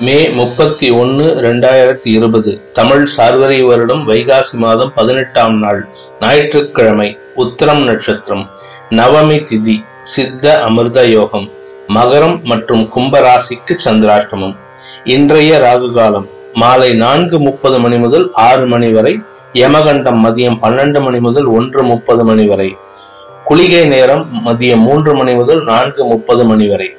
மே 0.00 0.28
முப்பத்தி 0.36 0.90
ஒன்று 0.90 1.24
ரெண்டாயிரத்தி 1.44 2.06
இருபது 2.06 2.60
தமிழ் 2.72 3.04
சார்வரி 3.06 3.62
வருடம் 3.62 4.00
வைகாசி 4.06 4.56
மாதம் 4.56 4.92
பதினெட்டாம் 4.94 5.58
நாள் 5.58 5.88
ஞாயிற்றுக்கிழமை 6.20 7.16
உத்திரம் 7.34 7.84
நட்சத்திரம் 7.84 8.50
நவமி 8.90 9.44
திதி 9.44 9.84
சித்த 10.00 10.62
அமிர்த 10.62 11.04
யோகம் 11.08 11.50
மகரம் 11.88 12.42
மற்றும் 12.42 12.90
கும்பராசிக்கு 12.94 13.76
சந்திராஷ்டமம். 13.84 14.56
இன்றைய 15.04 15.58
ராகு 15.58 15.92
காலம் 15.92 16.28
மாலை 16.54 16.92
நான்கு 16.94 17.38
முப்பது 17.38 17.78
மணி 17.78 17.96
முதல் 17.96 18.30
ஆறு 18.32 18.66
மணி 18.66 18.92
வரை 18.92 19.20
யமகண்டம் 19.52 20.20
மதியம் 20.26 20.60
பன்னெண்டு 20.62 21.00
மணி 21.00 21.20
முதல் 21.20 21.44
ஒன்று 21.44 21.82
முப்பது 21.82 22.24
மணி 22.24 22.46
வரை 22.46 22.76
குளிகை 23.44 23.84
நேரம் 23.84 24.26
மதியம் 24.44 24.76
மூன்று 24.76 25.14
மணி 25.14 25.34
முதல் 25.34 25.64
நான்கு 25.64 26.04
முப்பது 26.04 26.44
மணி 26.44 26.68
வரை. 26.68 26.96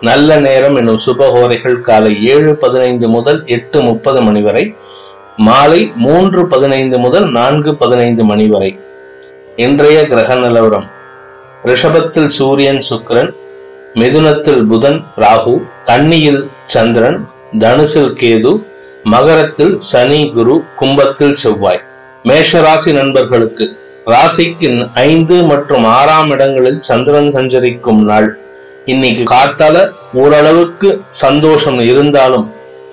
நல்ல 0.00 0.36
நேரம் 0.36 0.76
என்னும் 0.76 0.98
சுபகோரைகள் 1.06 1.80
காலை 1.80 2.26
ஏழு 2.26 2.56
பதினைந்து 2.56 3.08
முதல் 3.08 3.46
எட்டு 3.46 3.80
முப்பது 3.80 4.20
மணி 4.20 4.40
வரை 4.40 4.74
மாலை 5.36 5.92
மூன்று 5.96 6.46
பதினைந்து 6.46 6.98
முதல் 6.98 7.30
நான்கு 7.30 7.76
பதினைந்து 7.76 8.24
மணி 8.24 8.46
வரை. 8.46 8.78
இன்றைய 9.56 10.06
கிரக 10.06 10.34
நிலவரம். 10.34 10.84
ரிஷபத்தில் 11.64 12.26
சூரியன் 12.26 12.82
சுக்கிரன் 12.90 13.34
மிதுனத்தில் 13.94 14.62
புதன் 14.66 15.04
ராகு 15.16 15.62
கன்னியில் 15.84 16.50
சந்திரன் 16.64 17.28
தனுசில் 17.58 18.12
கேது 18.20 18.62
மகரத்தில் 19.02 19.78
சனி 19.78 20.30
குரு 20.34 20.64
கும்பத்தில் 20.76 21.34
செவ்வாய். 21.34 21.82
மேஷராசி 22.24 22.92
நண்பர்களுக்கு 22.92 23.78
ராசிக்கு 24.06 24.90
ஐந்து 24.94 25.42
மற்றும் 25.42 25.84
ஆறாம் 25.84 26.30
இடங்களில் 26.30 26.80
சந்திரன் 26.80 27.30
சஞ்சரிக்கும் 27.30 28.04
நாள். 28.04 28.38
இன்னைக்கு 28.92 29.22
காத்தால 29.34 29.76
ஓரளவுக்கு 30.22 30.88
சந்தோஷம் 31.20 31.78
இருந்தாலும் 31.92 32.44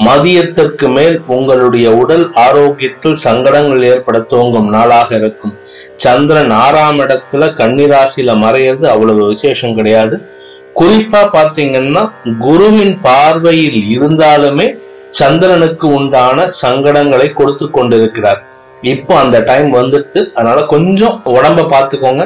மதியத்திற்கு 0.05 0.88
மேல் 0.94 1.16
உங்களுடைய 1.35 1.88
உடல் 2.02 2.23
ஆரோக்கியத்தில் 2.44 3.17
சங்கடங்கள் 3.23 3.83
ஏற்பட 3.89 4.19
துவங்கும் 4.31 4.69
நாளாக 4.75 5.09
இருக்கும். 5.16 5.53
சந்திரன் 5.95 6.53
ஆறாம் 6.66 7.00
இடத்துல 7.00 7.50
கன்னிராசியில 7.59 8.35
மறையிறது 8.44 8.88
அவ்வளவு 8.94 9.27
விசேஷம் 9.33 9.75
கிடையாது. 9.75 10.17
குறிப்பா 10.80 11.22
பாத்தீங்கன்னா 11.35 12.03
குருவின் 12.45 12.95
பார்வையில் 13.02 13.80
இருந்தாலுமே 13.97 14.67
சந்திரனுக்கு 15.19 15.88
உண்டான 15.97 16.47
சங்கடங்களை 16.63 17.28
கொடுத்து 17.33 17.67
கொண்டிருக்கிறார். 17.72 18.41
இப்போ 18.94 19.13
அந்த 19.16 19.38
டைம் 19.50 19.69
வந்துட்டு 19.73 20.22
அதனால 20.33 20.61
கொஞ்சம் 20.73 21.16
உடம்ப 21.35 21.67
பார்த்துக்கோங்க. 21.75 22.23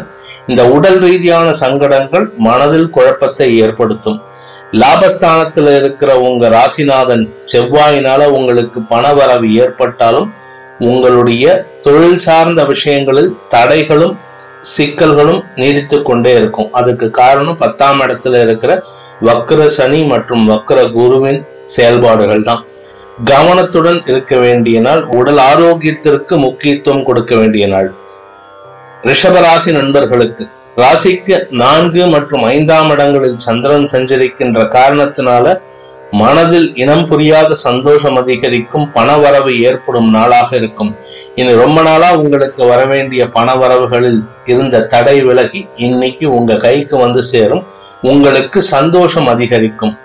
இந்த 0.52 0.64
உடல் 0.76 1.00
ரீதியான 1.06 1.48
சங்கடங்கள் 1.62 2.26
மனதில் 2.48 2.90
குழப்பத்தை 2.90 3.48
ஏற்படுத்தும். 3.64 4.20
லாபஸ்தானத்துல 4.82 5.74
இருக்கிற 5.80 6.12
உங்க 6.28 6.50
ராசிநாதன் 6.50 7.24
செவ்வாயினால 7.52 8.22
உங்களுக்கு 8.38 8.80
பணவரவு 8.94 9.50
ஏற்பட்டாலும் 9.64 10.30
உங்களுடைய 10.80 11.46
தொழில் 11.86 12.24
சார்ந்த 12.28 12.64
விஷயங்களில் 12.66 13.36
தடைகளும் 13.54 14.16
சிக்கல்களும் 14.76 15.42
நீடித்து 15.56 15.98
கொண்டே 16.02 16.34
இருக்கும். 16.36 16.72
அதுக்கு 16.72 17.08
காரணம் 17.10 17.60
பத்தாம் 17.64 18.02
இடத்துல 18.02 18.42
இருக்கிற 18.46 18.72
வக்கர 19.28 19.62
சனி 19.78 20.02
மற்றும் 20.14 20.44
வக்கர 20.52 20.80
குருவின் 20.92 21.40
செயல்பாடுகள் 21.76 22.48
தான். 22.50 22.64
கவனத்துடன் 23.24 24.02
இருக்க 24.06 24.36
வேண்டிய 24.38 24.80
நாள் 24.80 25.02
உடல் 25.20 25.42
ஆரோக்கியத்திற்கு 25.52 26.36
முக்கியத்துவம் 26.38 27.04
கொடுக்க 27.04 27.36
வேண்டிய 27.36 27.68
நாள். 27.68 27.90
ரிஷபராசி 29.04 29.72
நண்பர்களுக்கு 29.72 30.48
ராசிக்கு 30.78 31.46
நான்கு 31.50 32.06
மற்றும் 32.08 32.44
ஐந்தாம் 32.44 32.90
இடங்களில் 32.90 33.38
சந்திரன் 33.38 33.88
சஞ்சரிக்கின்ற 33.92 34.68
காரணத்தினால 34.68 35.62
மனதில் 36.12 36.76
இனம் 36.76 37.06
புரியாத 37.06 37.56
சந்தோஷம் 37.56 38.16
அதிகரிக்கும் 38.16 38.92
பணவரவு 38.94 39.60
ஏற்படும் 39.60 40.10
நாளாக 40.10 40.56
இருக்கும். 40.56 40.96
இனி 41.36 41.54
ரொம்ப 41.54 41.82
நாளா 41.82 42.16
உங்களுக்கு 42.16 42.66
வரவேண்டிய 42.66 43.30
பண 43.30 43.56
பணவரவுகளில் 43.56 44.28
இருந்த 44.46 44.82
தடை 44.82 45.22
விலகி 45.22 45.68
இன்னைக்கு 45.76 46.32
உங்க 46.32 46.56
கைக்கு 46.56 46.98
வந்து 46.98 47.24
சேரும். 47.24 47.64
உங்களுக்கு 48.02 48.62
சந்தோஷம் 48.62 49.28
அதிகரிக்கும். 49.28 49.98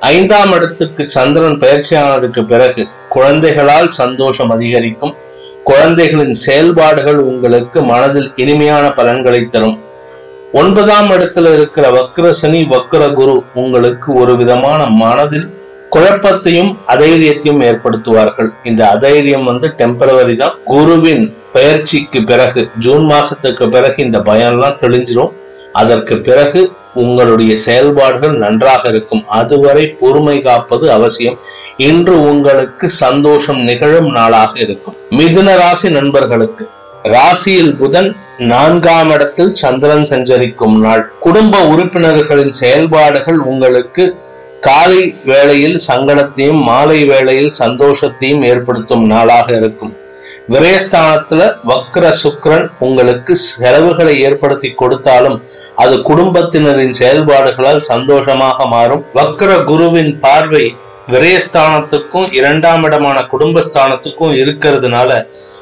ஐந்தாம் 0.00 0.52
இடத்துக்கு 0.52 1.08
சந்திரன் 1.08 1.58
பயிற்சியானதுக்கு 1.58 2.46
பிறகு 2.46 2.88
குழந்தைகளால் 3.08 3.90
சந்தோஷம் 3.90 4.50
அதிகரிக்கும். 4.50 5.14
குழந்தைகளின் 5.68 6.36
செயல்பாடுகள் 6.46 7.18
உங்களுக்கு 7.30 7.78
மனதில் 7.82 8.28
இனிமையான 8.34 8.86
பலன்களை 8.92 9.40
தரும். 9.46 9.76
ஒன்பதாம் 10.52 11.08
இடத்துல 11.10 11.52
இருக்கிற 11.52 11.86
வக்ர 11.96 12.30
சனி 12.30 12.60
வக்ர 12.70 13.12
குரு 13.12 13.34
உங்களுக்கு 13.54 14.08
ஒரு 14.12 14.36
விதமான 14.36 14.80
மனதில் 15.02 15.48
குழப்பத்தையும் 15.92 16.70
அதைரியத்தையும் 16.86 17.62
ஏற்படுத்துவார்கள். 17.70 18.48
இந்த 18.62 18.82
அதைரியம் 18.88 19.44
வந்து 19.44 19.68
டெம்பரவரி 19.78 20.34
தான். 20.36 20.56
குருவின் 20.64 21.24
பயிற்சிக்கு 21.52 22.22
பிறகு 22.22 22.62
ஜூன் 22.78 23.04
மாசத்துக்கு 23.12 23.66
பிறகு 23.70 23.98
இந்த 24.04 24.18
பயம்லாம் 24.18 24.80
தெளிஞ்சிரும். 24.82 25.32
அதற்கு 25.72 26.14
பிறகு 26.28 26.60
உங்களுடைய 26.94 27.52
செயல்பாடுகள் 27.56 28.34
நன்றாக 28.36 28.88
இருக்கும். 28.88 29.24
அதுவரை 29.40 29.84
பொறுமை 30.00 30.36
காப்பது 30.40 30.86
அவசியம். 30.92 31.38
இன்று 31.86 32.14
உங்களுக்கு 32.30 32.86
சந்தோஷம் 33.02 33.60
நிகழும் 33.68 34.08
நாளாக 34.10 34.52
இருக்கும். 34.64 34.94
மிதுன 35.18 35.48
ராசி 35.60 35.88
நண்பர்களுக்கு 35.96 36.64
ராசியில் 37.12 37.74
புதன் 37.80 38.08
நான்காம் 38.52 39.10
இடத்தில் 39.10 39.52
சந்திரன் 39.60 40.06
சஞ்சரிக்கும் 40.10 40.78
நாள். 40.80 41.02
குடும்ப 41.24 41.60
உறுப்பினர்களின் 41.72 42.52
செயல்பாடுகள் 42.60 43.38
உங்களுக்கு 43.52 44.04
காலை 44.60 45.02
வேளையில் 45.24 45.78
சங்கடத்தையும் 45.86 46.60
மாலை 46.70 46.98
வேளையில் 47.04 47.52
சந்தோஷத்தையும் 47.58 48.42
ஏற்படுத்தும் 48.50 49.06
நாளாக 49.06 49.48
இருக்கும். 49.60 49.94
விரயஸ்தானத்துல 50.52 51.40
வக்ர 51.70 52.04
சுக்ரன் 52.22 52.66
உங்களுக்கு 52.86 53.32
செலவுகளை 53.36 54.14
ஏற்படுத்தி 54.26 54.72
கொடுத்தாலும் 54.82 55.38
அது 55.74 55.94
குடும்பத்தினரின் 56.10 56.94
செயல்பாடுகளால் 57.00 57.82
சந்தோஷமாக 57.92 58.66
மாறும். 58.74 59.04
வக்ர 59.14 59.50
குருவின் 59.64 60.12
பார்வை 60.26 60.66
விரயஸ்தானத்துக்கும் 61.08 62.32
இரண்டாம் 62.32 62.84
இடமான 62.84 63.18
குடும்பஸ்தானத்துக்கும் 63.32 64.34
இருக்கிறதுனால 64.34 65.10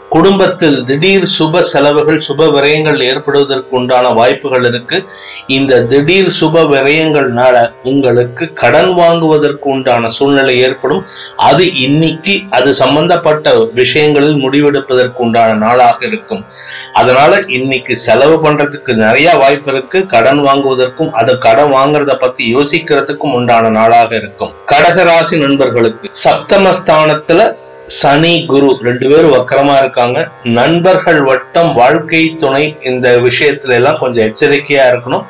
குடும்பத்தில் 0.09 0.85
திடீர் 0.85 1.27
சுப 1.39 1.61
செலவுகள் 1.61 2.21
சுப 2.29 2.47
விரயங்கள் 2.47 3.01
ஏற்படுவதற்கு 3.03 3.77
உண்டான 3.77 4.09
வாய்ப்புகள் 4.09 4.65
இருக்கு. 4.65 5.05
இந்த 5.47 5.81
திடீர் 5.83 6.31
சுப 6.41 6.63
விரயங்கள்னால 6.73 7.73
உங்களுக்கு 7.83 8.53
கடன் 8.53 8.95
வாங்குவதற்கு 8.95 9.69
உண்டான 9.71 10.09
சூழ்நிலை 10.09 10.59
ஏற்படும். 10.59 11.07
அது 11.37 11.75
இன்னைக்கு 11.75 12.43
அது 12.51 12.75
சம்பந்தப்பட்ட 12.75 13.55
விஷயங்களில் 13.73 14.35
முடிவெடுப்பதற்கு 14.35 15.21
உண்டான 15.27 15.55
நாளாக 15.55 16.07
இருக்கும். 16.07 16.45
அதனால 16.93 17.43
இன்னைக்கு 17.47 17.97
செலவு 17.97 18.37
பண்றதுக்கு 18.47 18.95
நிறைய 18.95 19.35
வாய்ப்பு 19.35 19.73
இருக்கு. 19.73 20.07
கடன் 20.07 20.43
வாங்குவதற்கும் 20.45 21.11
அது 21.11 21.39
கடன் 21.39 21.73
வாங்குறத 21.73 22.15
பத்தி 22.15 22.55
யோசிக்கிறதுக்கும் 22.57 23.33
உண்டான 23.33 23.69
நாளாக 23.69 24.17
இருக்கும். 24.17 24.55
கடகராசி 24.73 25.39
நண்பர்களுக்கு 25.39 26.11
சப்தமஸ்தானத்துல 26.25 27.65
சனி 27.87 28.45
குரு 28.47 28.79
ரெண்டு 28.83 29.09
பேரும் 29.09 29.33
வக்கரமா 29.33 29.79
இருக்காங்க. 29.79 30.29
நண்பர்கள் 30.43 31.23
வட்டம் 31.23 31.75
வாழ்க்கை 31.75 32.37
துணை 32.39 32.77
இந்த 32.83 33.17
விஷயத்துல 33.17 33.69
எல்லாம் 33.69 33.99
கொஞ்சம் 33.99 34.25
எச்சரிக்கையா 34.25 34.85
இருக்கணும். 34.93 35.25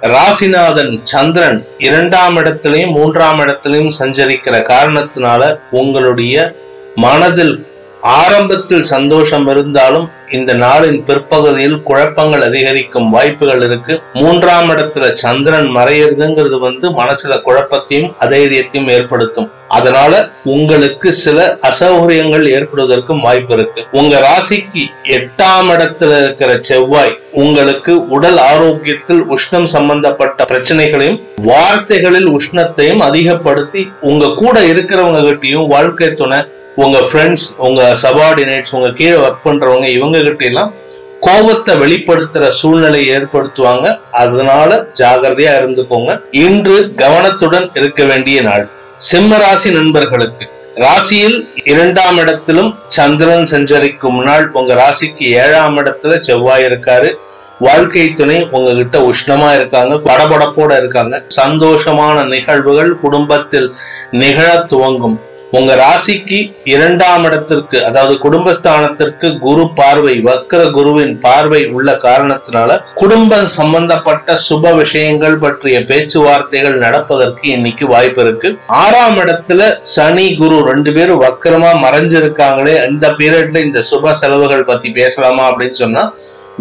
ராசிநாதன் 0.00 1.00
சந்திரன் 1.02 1.66
இரண்டாம் 1.78 2.36
இடத்திலையும் 2.36 2.92
மூன்றாம் 2.92 3.40
இடத்திலையும் 3.40 3.92
சஞ்சரிக்கிற 3.98 4.56
காரணத்தினால 4.72 5.58
உங்களுடைய 5.70 6.54
மனதில் 6.94 7.66
ஆரம்பத்தில் 8.14 8.82
சந்தோஷம் 8.82 9.46
இருந்தாலும் 9.48 10.10
இந்த 10.30 10.52
நாளின் 10.54 11.04
பிற்பகுதியில் 11.04 11.82
குழப்பங்கள் 11.82 12.42
அதிகரிக்கும் 12.42 13.10
வாய்ப்புகள் 13.10 13.62
இருக்கு. 13.62 14.02
மூன்றாம் 14.12 14.70
இடத்துல 14.70 15.12
சந்திரன் 15.12 15.68
மறையிறதுங்கிறது 15.76 16.58
வந்து 16.58 16.86
மனசுல 16.90 17.36
குழப்பத்தையும் 17.44 18.12
அதைரியத்தையும் 18.20 18.88
ஏற்படுத்தும். 18.88 19.50
அதனால 19.68 20.30
உங்களுக்கு 20.42 21.12
சில 21.12 21.58
அசௌகரியங்கள் 21.62 22.44
ஏற்படுவதற்கும் 22.56 23.20
வாய்ப்பு 23.20 23.54
இருக்கு. 23.54 23.86
உங்க 23.92 24.18
ராசிக்கு 24.18 24.84
எட்டாம் 25.04 25.70
இடத்துல 25.74 26.24
இருக்கிற 26.24 26.58
செவ்வாய் 26.60 27.18
உங்களுக்கு 27.32 28.08
உடல் 28.08 28.36
ஆரோக்கியத்தில் 28.36 29.22
உஷ்ணம் 29.36 29.68
சம்பந்தப்பட்ட 29.76 30.44
பிரச்சனைகளையும் 30.44 31.20
வார்த்தைகளில் 31.42 32.28
உஷ்ணத்தையும் 32.28 32.98
அதிகப்படுத்தி 32.98 33.84
உங்க 34.00 34.34
கூட 34.34 34.60
இருக்கிறவங்க 34.60 35.20
கிட்டையும் 35.20 35.66
வாழ்க்கை 35.66 36.14
துணை 36.14 36.38
உங்க 36.76 36.98
ஃப்ரெண்ட்ஸ் 36.98 37.46
உங்க 37.56 37.82
சபார்டினேட்ஸ் 38.02 38.74
உங்க 38.76 38.90
கீழே 38.92 39.16
ஒர்க் 39.16 39.44
பண்றவங்க 39.44 39.86
இவங்க 39.88 40.22
கிட்ட 40.22 40.44
எல்லாம் 40.44 40.72
கோபத்தை 41.20 41.74
வெளிப்படுத்துற 41.76 42.48
சூழ்நிலை 42.48 43.10
ஏற்படுத்துவாங்க. 43.10 44.00
அதனால 44.10 44.86
ஜாகிரதையா 44.98 45.52
இருந்துக்கோங்க. 45.60 46.20
இன்று 46.30 46.94
கவனத்துடன் 46.94 47.70
இருக்க 47.74 48.04
வேண்டிய 48.04 48.42
நாள். 48.42 48.68
சிம்ம 48.96 49.36
ராசி 49.36 49.70
நண்பர்களுக்கு. 49.70 50.46
ராசியில் 50.74 51.48
இரண்டாம் 51.64 52.16
இடத்திலும் 52.16 52.74
சந்திரன் 52.88 53.44
சஞ்சரிக்கும் 53.44 54.22
நாள் 54.22 54.50
உங்க 54.50 54.74
ராசிக்கு 54.74 55.26
ஏழாம் 55.42 55.78
இடத்துல 55.78 56.18
செவ்வாய் 56.18 56.64
இருக்காரு. 56.64 57.10
வாழ்க்கை 57.58 58.12
துணை 58.12 58.48
உங்ககிட்ட 58.50 58.98
உஷ்ணமா 58.98 59.54
இருக்காங்க 59.54 59.94
படபடப்போட 59.94 60.78
இருக்காங்க. 60.78 61.22
சந்தோஷமான 61.36 62.26
நிகழ்வுகள் 62.26 63.00
குடும்பத்தில் 63.00 63.74
நிகழ 64.10 64.48
துவங்கும். 64.68 65.20
உங்க 65.52 65.72
ராசிக்கு 65.76 66.38
இரண்டாம் 66.64 67.24
இடத்திற்கு 67.24 67.78
அதாவது 67.84 68.14
குடும்பஸ்தானத்திற்கு 68.18 69.28
குரு 69.38 69.64
பார்வை 69.74 70.14
வக்கர 70.20 70.62
குருவின் 70.70 71.14
பார்வை 71.18 71.60
உள்ள 71.72 71.90
காரணத்தினால 72.04 72.70
குடும்பம் 72.94 73.48
சம்பந்தப்பட்ட 73.54 74.36
சுப 74.46 74.72
விஷயங்கள் 74.74 75.36
பற்றிய 75.38 75.80
பேச்சுவார்த்தைகள் 75.84 76.76
நடப்பதற்கு 76.78 77.46
இன்னைக்கு 77.50 77.86
வாய்ப்பு 77.86 78.22
இருக்கு. 78.22 78.50
ஆறாம் 78.80 79.18
இடத்துல 79.22 79.62
சனி 79.94 80.26
குரு 80.36 80.58
ரெண்டு 80.68 80.92
பேரும் 80.92 81.22
வக்கரமா 81.22 81.72
மறைஞ்சிருக்காங்களே 81.82 82.76
இந்த 82.88 83.08
பீரியட்ல 83.18 83.66
இந்த 83.66 83.82
சுப 83.90 84.14
செலவுகள் 84.14 84.68
பத்தி 84.68 84.90
பேசலாமா 84.92 85.44
அப்படின்னு 85.50 85.78
சொன்னா 85.78 86.04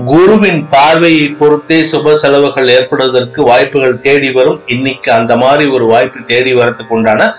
குருவின் 0.03 0.67
பார்வையை 0.67 1.27
பொறுத்தே 1.27 1.81
சுப 1.81 2.13
செலவுகள் 2.13 2.67
ஏற்படுவதற்கு 2.67 3.43
வாய்ப்புகள் 3.43 3.97
தேடி 3.97 4.31
வரும். 4.31 4.61
இன்னைக்கு 4.65 5.11
அந்த 5.11 5.35
மாதிரி 5.35 5.69
ஒரு 5.69 5.85
வாய்ப்பு 5.85 6.19
தேடி 6.21 6.53
வரத்துக்கு 6.53 6.87
உண்டான 6.87 7.35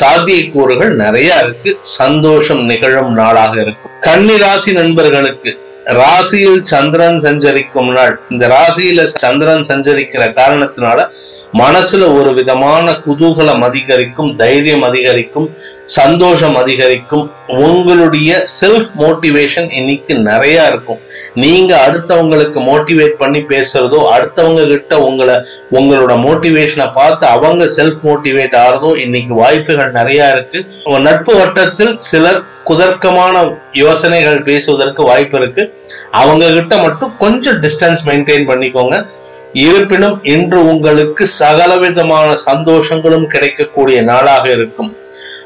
சாத்தியக்கூறுகள் 0.00 0.94
நிறைய 0.94 1.40
இருக்கு. 1.42 1.78
சந்தோஷம் 1.82 2.64
நிகழும் 2.64 3.12
நாளாக 3.12 3.60
இருக்கும். 3.60 3.90
கன்னி 4.00 4.38
ராசி 4.38 4.72
நண்பர்களுக்கு 4.72 5.60
ராசியில் 5.84 6.64
சந்திரன் 6.64 7.18
சஞ்சரிக்கும் 7.18 7.92
நாள். 7.92 8.20
இந்த 8.30 8.48
ராசியில 8.48 9.04
சந்திரன் 9.04 9.64
சஞ்சரிக்கிற 9.68 10.24
காரணத்தினால 10.40 11.08
மனசுல 11.52 12.14
ஒரு 12.14 12.34
விதமான 12.34 12.90
குதூகலம் 13.06 13.62
அதிகரிக்கும் 13.62 14.36
தைரியம் 14.36 14.82
அதிகரிக்கும் 14.82 15.54
சந்தோஷம் 15.96 16.56
அதிகரிக்கும். 16.60 17.26
உங்களுடைய 17.66 18.30
செல்ஃப் 18.60 18.90
மோட்டிவேஷன் 19.02 19.68
இன்னைக்கு 19.78 20.14
நிறைய 20.30 20.66
இருக்கும். 20.70 21.00
நீங்க 21.44 21.72
அடுத்தவங்களுக்கு 21.86 22.58
மோட்டிவேட் 22.70 23.14
பண்ணி 23.22 23.40
பேசுறதோ 23.52 24.00
அடுத்தவங்க 24.14 24.62
கிட்ட 24.72 24.98
உங்களை 25.08 25.36
உங்களோட 25.78 26.12
மோட்டிவேஷனை 26.26 26.88
பார்த்து 26.98 27.26
அவங்க 27.36 27.64
செல்ஃப் 27.76 28.02
மோட்டிவேட் 28.08 28.56
ஆகிறதோ 28.62 28.90
இன்னைக்கு 29.04 29.34
வாய்ப்புகள் 29.42 29.96
நிறைய 29.98 30.30
இருக்கு. 30.34 30.60
நட்பு 31.06 31.34
வட்டத்தில் 31.40 31.94
சிலர் 32.10 32.42
குதர்க்கமான 32.70 33.34
யோசனைகள் 33.84 34.42
பேசுவதற்கு 34.48 35.02
வாய்ப்பு 35.10 35.38
இருக்கு. 35.40 35.62
அவங்க 36.22 36.50
கிட்ட 36.58 36.76
மட்டும் 36.84 37.14
கொஞ்சம் 37.24 37.60
டிஸ்டன்ஸ் 37.64 38.04
மெயின்டைன் 38.08 38.48
பண்ணிக்கோங்க. 38.50 38.96
இருப்பினும் 39.66 40.16
இன்று 40.34 40.58
உங்களுக்கு 40.72 41.24
சகலவிதமான 41.40 42.30
சந்தோஷங்களும் 42.48 43.28
கிடைக்கக்கூடிய 43.34 43.98
நாளாக 44.12 44.44
இருக்கும். 44.56 44.90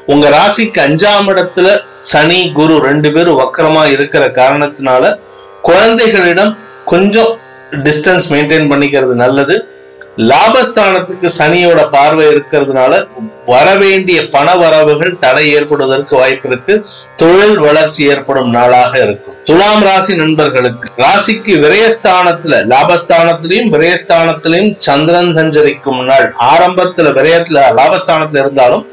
உங்க 0.05 0.29
ராசிக்கு 0.29 0.79
அஞ்சாம் 0.79 1.27
இடத்துல 1.27 1.67
சனி 1.97 2.51
குரு 2.51 2.79
ரெண்டு 2.79 3.11
பேரும் 3.11 3.39
வக்கரமா 3.39 3.91
இருக்கிற 3.91 4.27
காரணத்தினால 4.29 5.19
குழந்தைகளிடம் 5.61 6.57
கொஞ்சம் 6.85 7.39
டிஸ்டன்ஸ் 7.71 8.27
மெயின்டைன் 8.29 8.71
பண்ணிக்கிறது 8.71 9.13
நல்லது. 9.13 9.67
லாபஸ்தானத்துக்கு 10.17 11.29
சனியோட 11.37 11.89
பார்வை 11.91 12.25
இருக்கிறதுனால 12.27 13.07
வரவேண்டிய 13.45 14.29
பண 14.29 14.55
வரவுகள் 14.55 15.17
தடை 15.17 15.53
ஏற்படுவதற்கு 15.53 16.15
வாய்ப்பு 16.15 16.49
இருக்கு. 16.49 16.85
தொழில் 17.15 17.57
வளர்ச்சி 17.57 18.07
ஏற்படும் 18.07 18.49
நாளாக 18.49 18.99
இருக்கும். 18.99 19.35
துலாம் 19.43 19.83
ராசி 19.83 20.15
நண்பர்களுக்கு 20.15 20.89
ராசிக்கு 20.97 21.55
விரயஸ்தானத்துல 21.65 22.59
லாபஸ்தானத்திலையும் 22.73 23.71
விரயஸ்தானத்திலையும் 23.75 24.73
சந்திரன் 24.77 25.31
சஞ்சரிக்கும் 25.31 26.03
நாள். 26.03 26.35
ஆரம்பத்துல 26.53 27.13
விரயத்துல 27.19 27.63
லாபஸ்தானத்துல 27.79 28.43
இருந்தாலும் 28.45 28.85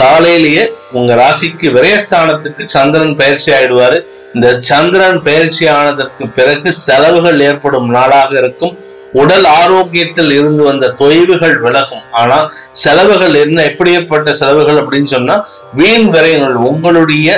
காலையிலேயே 0.00 0.64
உங்க 0.92 1.10
ராசிக்கு 1.14 1.66
விரயஸ்தானத்துக்கு 1.76 2.64
சந்திரன் 2.74 3.16
பயிற்சி 3.16 3.52
ஆயிடுவாரு. 3.52 3.98
இந்த 4.34 4.48
சந்திரன் 4.60 5.20
பயிற்சி 5.22 5.64
ஆனதற்கு 5.66 6.24
பிறகு 6.28 6.72
செலவுகள் 6.86 7.40
ஏற்படும் 7.40 7.88
நாளாக 7.90 8.30
இருக்கும். 8.38 8.74
உடல் 9.12 9.46
ஆரோக்கியத்தில் 9.60 10.30
இருந்து 10.38 10.62
வந்த 10.64 10.86
தொய்வுகள் 10.98 11.56
விலகும். 11.60 12.04
ஆனா 12.10 12.38
செலவுகள் 12.72 13.34
என்ன 13.34 13.58
எப்படிப்பட்ட 13.62 14.34
செலவுகள் 14.34 14.80
அப்படின்னு 14.82 15.10
சொன்னா 15.16 15.36
வீண் 15.74 16.08
விரயங்கள் 16.14 16.56
உங்களுடைய 16.70 17.28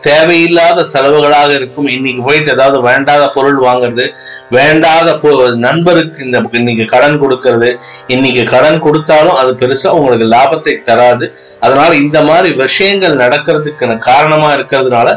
தேவையில்லாத 0.00 0.84
செலவுகளாக 0.92 1.50
இருக்கும். 1.58 1.88
இன்னைக்கு 1.96 2.22
போயிட்டு 2.28 2.52
ஏதாவது 2.52 2.78
வேண்டாத 2.88 3.24
பொருள் 3.36 3.58
வாங்குறது 3.66 4.06
வேண்டாத 4.50 5.18
நண்பருக்கு 5.66 6.24
இந்த 6.24 6.38
இன்னைக்கு 6.60 6.86
கடன் 6.94 7.18
கொடுக்கறது 7.22 7.70
இன்னைக்கு 8.06 8.44
கடன் 8.54 8.80
கொடுத்தாலும் 8.86 9.38
அது 9.40 9.52
பெருசா 9.60 9.90
உங்களுக்கு 9.98 10.28
லாபத்தை 10.36 10.74
தராது. 10.88 11.28
அதனால 11.60 11.90
இந்த 12.04 12.18
மாதிரி 12.28 12.50
விஷயங்கள் 12.64 13.20
நடக்கிறதுக்கு 13.24 13.98
காரணமா 13.98 14.48
இருக்கிறதுனால 14.54 15.08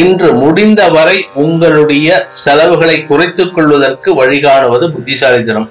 இன்று 0.00 0.28
முடிந்த 0.32 0.82
வரை 0.88 1.16
உங்களுடைய 1.34 2.08
செலவுகளை 2.26 2.96
குறைத்துக் 3.06 3.54
கொள்வதற்கு 3.54 4.10
வழிகாணுவது 4.20 4.86
புத்திசாலித்தனம். 4.94 5.68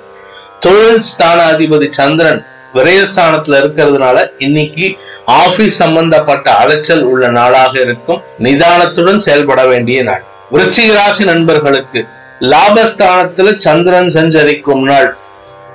தொழில் 0.59 1.03
ஸ்தானாதிபதி 1.11 1.87
சந்திரன் 1.99 2.41
விரயஸ்தானத்துல 2.73 3.59
இருக்கிறதுனால 3.61 4.27
இன்னைக்கு 4.37 4.97
ஆபீஸ் 5.25 5.75
சம்பந்தப்பட்ட 5.75 6.47
அலைச்சல் 6.51 7.03
உள்ள 7.03 7.27
நாளாக 7.27 7.79
இருக்கும். 7.79 8.21
நிதானத்துடன் 8.39 9.17
செயல்பட 9.17 9.65
வேண்டிய 9.65 10.03
நாள். 10.03 10.23
விருச்சிக 10.51 10.93
ராசி 10.93 11.23
நண்பர்களுக்கு 11.23 12.05
லாபஸ்தானத்துல 12.41 13.57
சந்திரன் 13.57 14.09
சஞ்சரிக்கும் 14.09 14.83
நாள். 14.83 15.17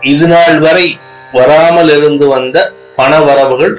இது 0.00 0.26
நாள் 0.26 0.58
வரை 0.58 0.98
வராமல் 1.32 1.90
இருந்து 1.96 2.26
வந்த 2.28 2.72
பண 2.96 3.20
வரவுகள் 3.20 3.74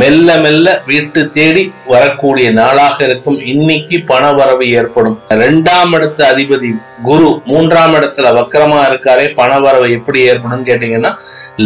மெல்ல 0.00 0.28
மெல்ல 0.42 0.66
வீட்டு 0.86 1.20
தேடி 1.36 1.62
வரக்கூடிய 1.92 2.46
நாளாக 2.58 2.96
இருக்கும். 3.06 3.38
இன்னைக்கு 3.52 3.96
பண 4.10 4.24
வரவு 4.38 4.66
ஏற்படும். 4.78 5.16
ரெண்டாம் 5.42 5.92
இடத்த 5.96 6.20
அதிபதி 6.32 6.70
குரு 7.08 7.28
மூன்றாம் 7.50 7.94
இடத்துல 7.98 8.30
வக்கரமா 8.38 8.78
இருக்காரே 8.88 9.26
பண 9.40 9.58
வரவு 9.64 9.88
எப்படி 9.96 10.20
ஏற்படும் 10.30 10.64
கேட்டீங்கன்னா 10.68 11.10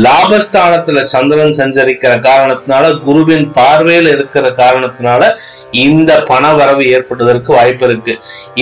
லாபஸ்தானத்துல 0.05 1.02
சந்திரன் 1.14 1.56
சஞ்சரிக்கிற 1.61 2.12
காரணத்தினால 2.28 2.90
குருவின் 3.06 3.46
பார்வையில் 3.58 4.11
இருக்கிற 4.14 4.49
காரணத்தினால 4.62 5.23
இந்த 5.84 6.11
பண 6.31 6.52
வரவு 6.61 6.84
ஏற்படுவதற்கு 6.96 7.50
வாய்ப்பு 7.58 7.84
இருக்கு. 7.88 8.14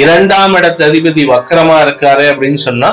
இரண்டாம் 0.03 0.55
இடத்த 0.55 0.89
அதிபதி 0.91 1.25
வக்கரமா 1.35 1.79
இருக்காரு 1.87 2.27
அப்படின்னு 2.33 2.61
சொன்னா 2.69 2.91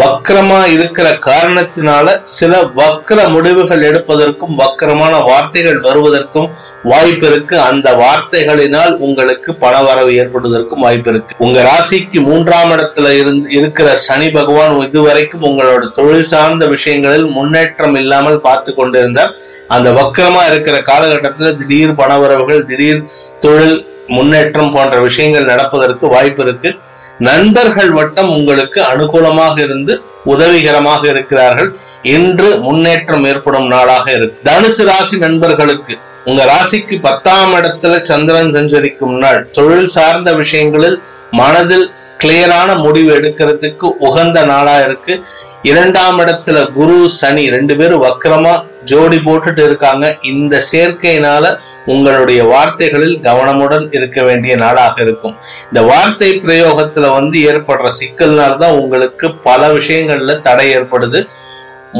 வக்கரமா 0.00 0.60
இருக்கிற 0.66 1.08
காரணத்தினால 1.26 2.06
சில 2.22 2.52
வக்கர 2.76 3.28
முடிவுகள் 3.28 3.84
எடுப்பதற்கும் 3.88 4.54
வக்கரமான 4.60 5.12
வார்த்தைகள் 5.24 5.78
வருவதற்கும் 5.80 6.48
வாய்ப்பு 6.84 7.26
இருக்கு. 7.26 7.60
அந்த 7.60 7.88
வார்த்தைகளினால் 7.92 8.94
உங்களுக்கு 9.06 9.54
பண 9.54 9.82
வரவு 9.82 10.12
ஏற்படுவதற்கும் 10.14 10.84
வாய்ப்பு 10.86 11.10
இருக்கு. 11.10 11.34
உங்க 11.38 11.58
ராசிக்கு 11.70 12.20
மூன்றாம் 12.22 12.70
இடத்துல 12.70 13.12
இருந்து 13.20 13.50
இருக்கிற 13.50 13.96
சனி 13.96 14.30
பகவான் 14.30 14.80
இதுவரைக்கும் 14.80 15.46
உங்களோட 15.50 15.90
தொழில் 15.90 16.30
சார்ந்த 16.32 16.66
விஷயங்களில் 16.66 17.26
முன்னேற்றம் 17.26 17.94
இல்லாமல் 17.94 18.40
பார்த்து 18.40 18.74
கொண்டிருந்தார். 18.74 19.34
அந்த 19.68 19.90
வக்கரமா 19.90 20.44
இருக்கிற 20.50 20.78
காலகட்டத்துல 20.80 21.56
திடீர் 21.56 21.98
பண 22.02 22.18
வரவுகள் 22.18 22.64
திடீர் 22.64 23.04
தொழில் 23.40 23.78
முன்னேற்றம் 24.06 24.72
போன்ற 24.72 24.96
விஷயங்கள் 25.00 25.50
நடப்பதற்கு 25.52 26.06
வாய்ப்பு 26.08 26.42
இருக்கு. 26.42 26.70
நண்பர்கள் 27.18 27.90
வட்டம் 27.90 28.30
உங்களுக்கு 28.30 28.82
அனுகூலமாக 28.82 29.58
இருந்து 29.60 30.02
உதவிகரமாக 30.24 31.08
இருக்கிறார்கள். 31.08 31.76
இன்று 32.02 32.58
முன்னேற்றம் 32.58 33.24
ஏற்படும் 33.24 33.66
நாளாக 33.66 34.12
இருக்கு. 34.12 34.50
தனுசு 34.50 34.84
ராசி 34.84 35.16
நண்பர்களுக்கு 35.18 35.98
உங்க 36.24 36.44
ராசிக்கு 36.44 37.00
பத்தாம் 37.00 37.54
இடத்துல 37.54 38.00
சந்திரன் 38.00 38.50
சஞ்சரிக்கும் 38.50 39.18
நாள். 39.18 39.48
தொழில் 39.52 39.88
சார்ந்த 39.88 40.32
விஷயங்களில் 40.32 41.02
மனதில் 41.30 41.90
கிளியரான 42.18 42.76
முடிவு 42.78 43.20
எடுக்கிறதுக்கு 43.20 43.86
உகந்த 43.98 44.42
நாளா 44.42 44.80
இருக்கு. 44.80 45.24
இரண்டாம் 45.62 46.18
இடத்துல 46.20 46.72
குரு 46.72 47.10
சனி 47.10 47.50
ரெண்டு 47.50 47.76
பேரும் 47.76 48.02
வக்கரமா 48.02 48.64
ஜோடி 48.84 49.16
போட்டுட்டு 49.16 49.62
இருக்காங்க. 49.64 50.16
இந்த 50.22 50.62
சேர்க்கையினால 50.72 51.58
உங்களுடைய 51.86 52.44
வார்த்தைகளில் 52.44 53.18
கவனமுடன் 53.18 53.86
இருக்க 53.90 54.22
வேண்டிய 54.22 54.56
நாளாக 54.56 55.02
இருக்கும். 55.02 55.36
இந்த 55.64 55.82
வார்த்தை 55.82 56.40
பிரயோகத்துல 56.40 57.12
வந்து 57.12 57.52
ஏற்படுற 57.52 57.90
சிக்கல்னால்தான் 58.00 58.70
உங்களுக்கு 58.70 59.34
பல 59.34 59.68
விஷயங்கள்ல 59.68 60.40
தடை 60.40 60.76
ஏற்படுது. 60.76 61.28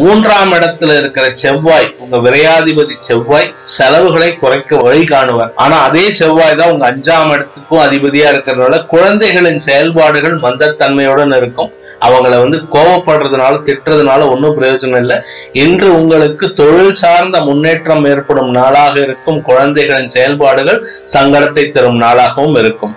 மூன்றாம் 0.02 0.52
இடத்துல 0.52 0.96
இருக்கிற 1.00 1.24
செவ்வாய் 1.42 1.88
உங்க 2.02 2.16
விரையாதிபதி 2.24 2.94
செவ்வாய் 3.08 3.52
செலவுகளை 3.62 4.30
குறைக்க 4.36 4.76
வழி 4.76 5.02
காணுவார். 5.04 5.52
ஆனா 5.64 5.76
அதே 5.88 6.04
செவ்வாய் 6.20 6.56
தான் 6.60 6.72
உங்க 6.72 6.84
அஞ்சாம் 6.90 7.32
இடத்துக்கும் 7.34 7.82
அதிபதியா 7.84 8.28
இருக்கிறதுனால 8.32 8.80
குழந்தைகளின் 8.86 9.60
செயல்பாடுகள் 9.68 10.36
மந்தத்தன்மையுடன் 10.46 11.36
இருக்கும். 11.36 11.70
அவங்கள 12.00 12.32
வந்து 12.44 12.58
கோவப்படுறதுனால 12.74 13.60
திட்டுறதுனால 13.68 14.28
ஒன்றும் 14.32 14.56
பிரயோஜனம் 14.58 15.00
இல்லை. 15.04 15.18
இன்று 15.64 15.88
உங்களுக்கு 16.00 16.48
தொழில் 16.52 17.00
சார்ந்த 17.02 17.38
முன்னேற்றம் 17.40 18.04
ஏற்படும் 18.12 18.50
நாளாக 18.50 18.94
இருக்கும். 19.06 19.40
குழந்தைகளின் 19.42 20.14
செயல்பாடுகள் 20.16 20.82
சங்கடத்தை 21.14 21.66
தரும் 21.70 22.02
நாளாகவும் 22.02 22.58
இருக்கும். 22.64 22.94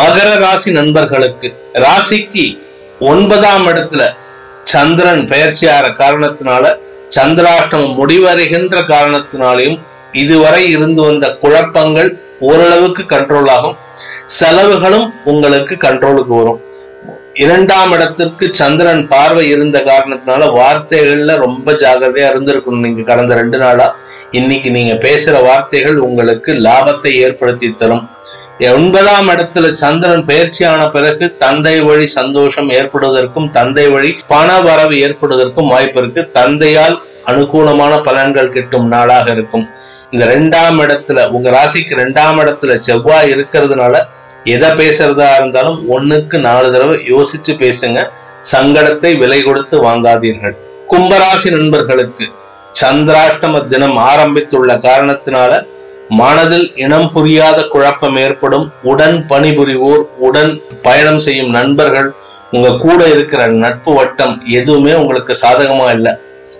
மகர 0.00 0.28
ராசி 0.46 0.70
நண்பர்களுக்கு 0.70 1.48
ராசிக்கு 1.86 2.46
ஒன்பதாம் 3.12 3.66
இடத்துல 3.66 4.02
சந்திரன் 4.64 5.28
பெயர்ச்சியார 5.28 5.86
காரணத்தினால 5.88 6.78
சந்திராஷ்டமம் 7.16 7.94
முடிவடைகின்ற 7.98 8.80
காரணத்தினாலையும் 8.80 9.78
இதுவரை 10.12 10.70
இருந்து 10.70 11.02
வந்த 11.02 11.36
குழப்பங்கள் 11.40 12.18
ஓரளவுக்கு 12.38 13.02
கண்ட்ரோல் 13.02 13.50
ஆகும். 13.50 13.76
செலவுகளும் 14.24 15.12
உங்களுக்கு 15.24 15.74
கண்ட்ரோலுக்கு 15.74 16.34
வரும். 16.36 16.60
இரண்டாம் 17.34 17.92
இடத்திற்கு 17.92 18.54
சந்திரன் 18.54 19.08
பார்வை 19.08 19.48
இருந்த 19.48 19.80
காரணத்தினால 19.80 20.48
வார்த்தைகள்ல 20.58 21.36
ரொம்ப 21.36 21.72
ஜாகிரதையா 21.72 22.26
இருந்திருக்கணும் 22.32 22.84
நீங்க 22.86 23.02
கடந்த 23.02 23.34
ரெண்டு 23.34 23.58
நாளா. 23.58 23.96
இன்னைக்கு 24.30 24.70
நீங்க 24.70 24.92
பேசுற 25.08 25.42
வார்த்தைகள் 25.42 25.98
உங்களுக்கு 25.98 26.52
லாபத்தை 26.52 27.12
ஏற்படுத்தி 27.12 27.74
தரும். 27.74 28.08
ஒன்பதாம் 28.70 29.28
இடத்துல 29.28 29.72
சந்திரன் 29.72 30.24
பயிற்சியான 30.24 30.90
பிறகு 30.90 31.36
தந்தை 31.36 31.80
வழி 31.80 32.06
சந்தோஷம் 32.06 32.68
ஏற்படுவதற்கும் 32.68 33.50
தந்தை 33.50 33.88
வழி 33.88 34.18
பண 34.26 34.60
வரவு 34.60 34.96
ஏற்படுவதற்கும் 34.96 35.66
வாய்ப்பு 35.66 36.00
இருக்கு. 36.00 36.30
தந்தையால் 36.30 37.02
அனுகூலமான 37.26 37.96
பலன்கள் 37.96 38.48
கிட்டும் 38.48 38.86
நாளாக 38.86 39.30
இருக்கும். 39.32 39.68
இந்த 40.10 40.26
ரெண்டாம் 40.26 40.78
இடத்துல 40.84 41.28
உங்க 41.28 41.50
ராசிக்கு 41.50 41.94
ரெண்டாம் 42.02 42.38
இடத்துல 42.42 42.78
செவ்வாய் 42.78 43.30
இருக்கிறதுனால 43.34 44.04
எதை 44.44 44.70
பேசுறதா 44.70 45.34
இருந்தாலும் 45.34 45.90
ஒண்ணுக்கு 45.90 46.38
நாலு 46.38 46.72
தடவை 46.72 46.96
யோசிச்சு 47.10 47.52
பேசுங்க. 47.64 48.08
சங்கடத்தை 48.52 49.18
விலை 49.18 49.42
கொடுத்து 49.42 49.90
வாங்காதீர்கள். 49.90 50.56
கும்பராசி 50.90 51.50
நண்பர்களுக்கு 51.50 52.32
சந்திராஷ்டம 52.80 53.66
தினம் 53.66 53.96
ஆரம்பித்துள்ள 53.96 54.74
காரணத்தினால 54.78 55.66
மனதில் 56.08 56.72
இனம் 56.76 57.12
புரியாத 57.12 57.62
குழப்பம் 57.62 58.16
ஏற்படும். 58.16 58.72
உடன் 58.82 59.26
பணிபுரிவோர் 59.28 60.02
உடன் 60.18 60.62
பயணம் 60.82 61.20
செய்யும் 61.20 61.50
நண்பர்கள் 61.50 62.14
உங்க 62.50 62.76
கூட 62.76 63.08
இருக்கிற 63.08 63.46
நட்பு 63.46 63.92
வட்டம் 63.92 64.42
எதுவுமே 64.46 64.94
உங்களுக்கு 64.94 65.36
சாதகமா 65.42 65.90
இல்லை. 65.90 66.12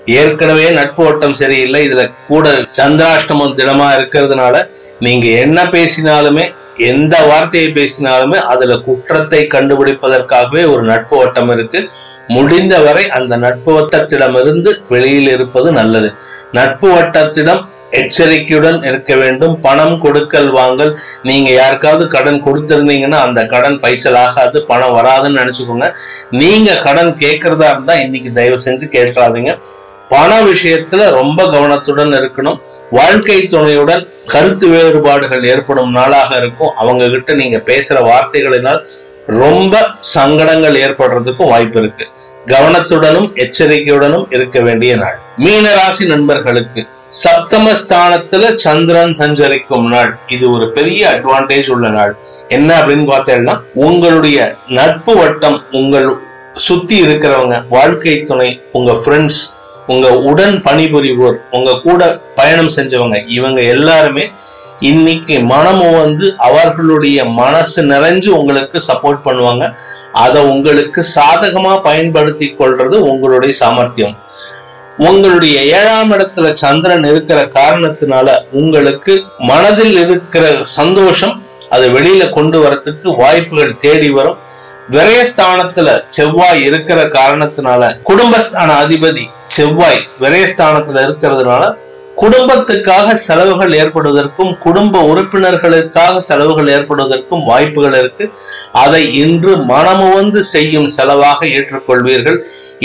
ஏற்கனவே 0.06 0.70
நட்பு 0.70 1.04
வட்டம் 1.04 1.34
சரியில்லை 1.34 1.88
இதுல 1.88 2.12
கூட 2.28 2.50
சந்திராஷ்டமம் 2.50 3.56
தினமா 3.56 3.88
இருக்கிறதுனால 3.96 4.68
நீங்க 4.98 5.26
என்ன 5.26 5.64
பேசினாலுமே 5.64 6.54
எந்த 6.76 7.22
வார்த்தையை 7.22 7.70
பேசினாலுமே 7.70 8.36
அதுல 8.36 8.76
குற்றத்தை 8.76 9.46
கண்டுபிடிப்பதற்காகவே 9.46 10.72
ஒரு 10.72 10.82
நட்பு 10.82 11.16
வட்டம் 11.16 11.50
இருக்கு. 11.50 11.90
முடிந்தவரை 12.28 13.10
அந்த 13.10 13.36
நட்பு 13.36 13.80
வட்டத்திடமிருந்து 13.80 14.70
வெளியில் 14.88 15.28
இருப்பது 15.28 15.72
நல்லது. 15.72 16.12
நட்பு 16.52 16.90
வட்டத்திடம் 16.94 17.68
எச்சரிக்கையுடன் 17.92 18.82
இருக்க 18.82 19.16
வேண்டும். 19.16 19.60
பணம் 19.60 20.00
கொடுக்கல் 20.00 20.50
வாங்கல். 20.50 20.98
நீங்க 21.22 21.50
யாருக்காவது 21.50 22.06
கடன் 22.06 22.42
கொடுத்திருந்தீங்கன்னா 22.44 23.20
அந்த 23.26 23.46
கடன் 23.46 23.80
பைசல் 23.80 24.14
ஆகாது 24.14 24.62
பணம் 24.62 24.96
வராதுன்னு 24.96 25.40
நினைச்சுக்கோங்க. 25.40 25.94
நீங்க 26.30 26.74
கடன் 26.74 27.16
கேட்கறதா 27.18 27.70
இருந்தா 27.70 27.94
இன்னைக்கு 27.94 28.32
தயவு 28.32 28.58
செஞ்சு 28.64 28.86
கேட்காதீங்க. 28.90 29.58
பண 30.08 30.40
விஷயத்துல 30.40 31.10
ரொம்ப 31.10 31.46
கவனத்துடன் 31.46 32.12
இருக்கணும். 32.12 32.58
வாழ்க்கை 32.90 33.48
துணையுடன் 33.48 34.08
கருத்து 34.26 34.68
வேறுபாடுகள் 34.68 35.44
ஏற்படும் 35.44 35.90
நாளாக 35.90 36.36
இருக்கும். 36.36 36.74
அவங்க 36.76 37.06
கிட்ட 37.06 37.32
நீங்க 37.32 37.56
பேசுற 37.56 38.10
வார்த்தைகளினால் 38.10 38.86
ரொம்ப 39.26 39.86
சங்கடங்கள் 40.00 40.74
ஏற்படுறதுக்கும் 40.74 41.48
வாய்ப்பு 41.48 41.78
இருக்கு. 41.78 42.08
கவனத்துடனும் 42.46 43.28
எச்சரிக்கையுடனும் 43.34 44.34
இருக்க 44.34 44.60
வேண்டிய 44.60 44.96
நாள். 44.96 45.21
மீனராசி 45.38 46.06
நண்பர்களுக்கு 46.06 46.06
நண்பர்களுக்கு 46.06 46.86
சப்தமஸ்தானத்துல 47.24 48.54
சந்திரன் 48.54 49.12
சஞ்சரிக்கும் 49.12 49.88
நாள். 49.88 50.18
இது 50.28 50.50
ஒரு 50.50 50.70
பெரிய 50.70 51.08
அட்வான்டேஜ் 51.08 51.70
உள்ள 51.70 51.88
நாள். 51.88 52.16
என்ன 52.48 52.80
அப்படின்னு 52.80 53.10
பார்த்தேன்னா 53.10 53.60
உங்களுடைய 53.74 54.56
நட்பு 54.68 55.16
வட்டம் 55.16 55.62
உங்கள் 55.70 56.16
சுத்தி 56.54 57.02
இருக்கிறவங்க 57.02 57.64
வாழ்க்கை 57.68 58.22
துணை 58.22 58.60
உங்க 58.72 58.92
ஃப்ரெண்ட்ஸ் 58.92 59.38
உங்க 59.86 60.18
உடன் 60.18 60.62
பணிபுரிவோர் 60.62 61.36
உங்க 61.50 61.80
கூட 61.80 62.20
பயணம் 62.34 62.70
செஞ்சவங்க 62.76 63.24
இவங்க 63.26 63.60
எல்லாருமே 63.60 64.30
இன்னைக்கு 64.78 65.40
மனமும் 65.40 65.98
வந்து 65.98 66.34
அவர்களுடைய 66.36 67.24
மனசு 67.24 67.82
நிறைஞ்சு 67.82 68.28
உங்களுக்கு 68.28 68.82
சப்போர்ட் 68.88 69.18
பண்ணுவாங்க. 69.24 69.74
அதை 70.12 70.42
உங்களுக்கு 70.42 71.04
சாதகமா 71.14 71.82
பயன்படுத்தி 71.82 72.56
கொள்றது 72.58 72.94
உங்களுடைய 72.94 73.54
சாமர்த்தியம். 73.54 74.30
உங்களுடைய 74.98 75.62
ஏழாம் 75.62 76.12
இடத்துல 76.12 76.52
சந்திரன் 76.52 77.04
இருக்கிற 77.04 77.44
காரணத்தினால 77.44 78.36
உங்களுக்கு 78.50 79.24
மனதில் 79.38 79.96
இருக்கிற 79.96 80.58
சந்தோஷம் 80.62 81.42
அதை 81.70 81.94
வெளியில 81.94 82.30
கொண்டு 82.30 82.62
வரத்துக்கு 82.64 83.16
வாய்ப்புகள் 83.16 83.76
தேடி 83.76 84.10
வரும். 84.10 84.38
விரயஸ்தானத்துல 84.90 86.04
செவ்வாய் 86.08 86.62
இருக்கிற 86.64 87.02
காரணத்தினால 87.02 87.96
குடும்பஸ்தான 88.08 88.70
அதிபதி 88.84 89.28
செவ்வாய் 89.46 90.06
விரயஸ்தானத்துல 90.20 91.04
இருக்கிறதுனால 91.06 91.76
குடும்பத்துக்காக 92.16 93.12
செலவுகள் 93.12 93.72
ஏற்படுவதற்கும் 93.72 94.58
குடும்ப 94.58 95.02
உறுப்பினர்களுக்காக 95.02 96.18
செலவுகள் 96.18 96.66
ஏற்படுவதற்கும் 96.66 97.44
வாய்ப்புகள் 97.44 97.98
இருக்கு. 97.98 98.32
அதை 98.72 99.14
இன்று 99.14 99.56
மனமுவந்து 99.56 100.44
செய்யும் 100.44 100.88
செலவாக 100.96 101.38
ஏற்றுக்கொள்வீர்கள். 101.40 102.38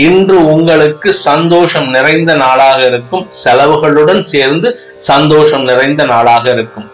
இன்று 0.06 0.38
உங்களுக்கு 0.54 1.13
சந்தோஷம் 1.13 1.89
நிறைந்த 1.89 2.36
நாளாக 2.36 2.86
இருக்கும். 2.86 3.24
செலவுகளுடன் 3.46 4.22
சேர்ந்து 4.34 4.70
சந்தோஷம் 4.98 5.63
நிறைந்த 5.63 6.06
நாளாக 6.06 6.46
இருக்கும். 6.50 6.88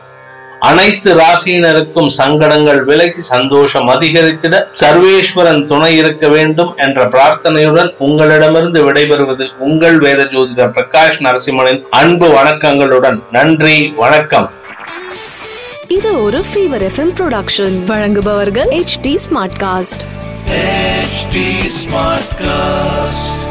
அனைத்து 0.60 1.10
ராசியினருக்கும் 1.16 2.08
சங்கடங்கள் 2.08 2.84
விலகி 2.84 3.22
சந்தோஷம் 3.22 3.88
அதிகரித்திட 3.90 4.56
சர்வேஸ்வரன் 4.82 5.66
துணை 5.66 5.98
இருக்க 5.98 6.28
வேண்டும் 6.28 6.72
என்ற 6.76 7.08
பிரார்த்தனையுடன் 7.08 7.90
உங்களிடமிருந்து 7.98 8.92
விடைபெறுவது 8.92 9.48
உங்கள் 9.60 10.00
வேத 10.00 10.24
ஜோதிடர் 10.24 10.74
பிரகாஷ் 10.78 11.20
நரசிம்மனின் 11.26 11.82
அன்பு 11.90 12.30
வணக்கங்களுடன். 12.38 13.20
நன்றி 13.32 13.78
வணக்கம். 14.04 14.50
இது 15.88 16.24
ஒரு 16.24 16.42
ஃபீவர் 16.50 16.86
எஃப்எம் 16.90 17.14
ப்ரொடக்ஷன் 17.20 17.78
வழங்குபவர்கள் 17.86 18.70
H 18.70 18.98
T 19.02 19.20
Smartcast 19.64 20.04
HT 20.52 21.70
Smartcast 22.42 23.43